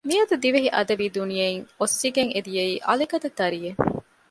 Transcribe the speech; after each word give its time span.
މިއަދު 0.07 0.35
ދިވެހި 0.43 0.69
އަދަބީ 0.75 1.05
ދުނިޔެއިން 1.15 1.65
އޮއްސިގެން 1.79 2.31
އެ 2.33 2.39
ދިޔައީ 2.47 2.73
އަލިގަދަ 2.87 3.29
ތަރިއެއް 3.37 3.79